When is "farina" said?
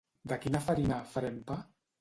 0.69-0.99